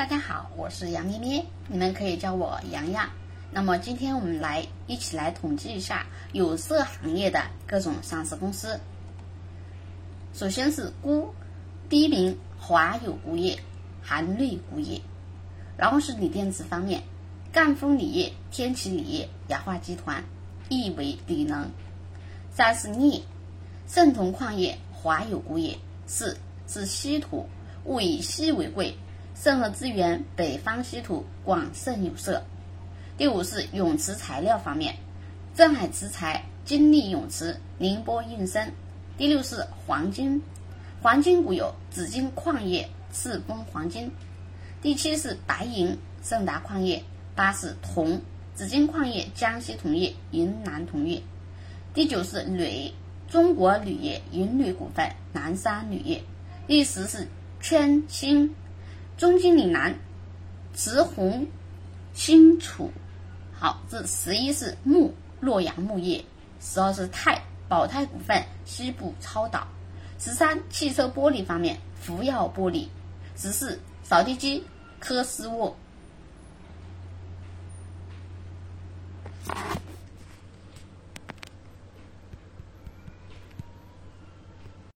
[0.00, 3.06] 大家好，我是杨咩咩，你们可以叫我洋洋。
[3.50, 8.80] 那么今天我们来一起来统计一下有色行业的各种上市公司。
[10.32, 11.28] 首先是钴，
[11.90, 13.58] 第一名华友钴业、
[14.00, 14.98] 韩瑞钴业。
[15.76, 17.02] 然后是锂电池方面，
[17.52, 20.24] 赣锋锂业、天齐锂业、雅化集团、
[20.70, 21.70] 亿维锂能。
[22.50, 23.22] 三是镍，
[23.86, 25.76] 盛铜矿业、华友钴业。
[26.06, 27.46] 四是稀土，
[27.84, 28.96] 物以稀为贵，
[29.42, 32.44] 盛和资源、北方稀土、广盛有色。
[33.16, 34.96] 第五是永磁材料方面，
[35.54, 38.70] 镇海磁材、金利永磁、宁波应生。
[39.16, 40.42] 第六是黄金，
[41.00, 44.12] 黄金股有紫金矿业、赤峰黄金。
[44.82, 47.02] 第七是白银，盛达矿业。
[47.34, 48.20] 八是铜，
[48.54, 51.22] 紫金矿业、江西铜业、云南铜业。
[51.94, 52.92] 第九是铝，
[53.26, 56.22] 中国铝业、银铝股份、南山铝业。
[56.66, 57.26] 第十是
[57.62, 58.50] 铅锌，
[59.20, 59.94] 中金岭南、
[60.72, 61.46] 慈红
[62.14, 62.90] 青楚。
[63.52, 66.24] 好，这十一是木，洛阳木业。
[66.58, 69.68] 十二是泰，宝泰股份、西部超导。
[70.18, 72.86] 十三，汽车玻璃方面，福耀玻璃。
[73.36, 74.64] 十四，扫地机，
[74.98, 75.76] 科斯沃。